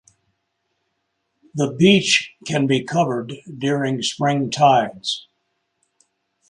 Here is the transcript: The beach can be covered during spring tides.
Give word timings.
The 1.53 1.71
beach 1.71 2.33
can 2.47 2.65
be 2.65 2.83
covered 2.83 3.33
during 3.55 4.01
spring 4.01 4.49
tides. 4.49 5.27